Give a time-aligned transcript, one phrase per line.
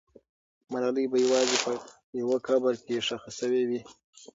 [0.71, 1.71] ملالۍ به یوازې په
[2.19, 3.79] یو قبر کې ښخ سوې وي.